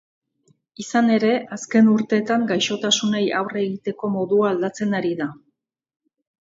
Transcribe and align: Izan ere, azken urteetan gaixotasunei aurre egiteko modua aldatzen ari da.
Izan 0.83 1.11
ere, 1.15 1.29
azken 1.57 1.91
urteetan 1.97 2.47
gaixotasunei 2.53 3.23
aurre 3.43 3.63
egiteko 3.69 4.13
modua 4.19 4.53
aldatzen 4.55 5.01
ari 5.03 5.15
da. 5.23 5.33